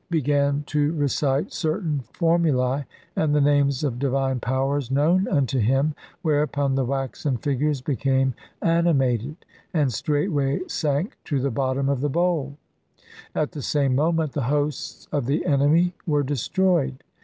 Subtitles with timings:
[0.23, 5.93] gan to recite certain formulae and the names of di vine powers known unto him,
[6.23, 8.33] whereupon the waxen figures became
[8.63, 9.35] animated,
[9.75, 12.57] and straightway sank to the bottom of the bowl;
[13.35, 17.03] at the same moment the hosts of the enemy were destroyed.